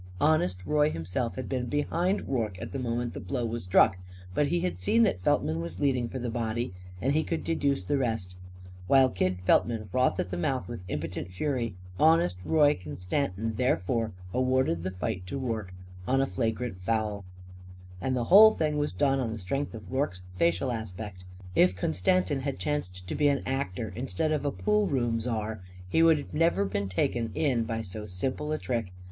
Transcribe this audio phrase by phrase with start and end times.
[0.19, 3.99] Honest Roy himself had been behind Rorke at the moment the blow was struck.
[4.33, 6.73] But he had seen that Feltman was leading for the body.
[6.99, 8.35] And he could deduce the rest.
[8.87, 14.81] While Kid Feltman frothed at the mouth with impotent fury, Honest Roy Constantin thereupon awarded
[14.81, 15.71] the fight to Rorke
[16.07, 17.23] on a flagrant foul.
[18.01, 21.25] And the whole thing was done on the strength of Rorke's facial aspect.
[21.53, 26.33] If Constantin had chanced to be an actor instead of a poolroom czar he would
[26.33, 28.93] never have been taken in by so simple a trick.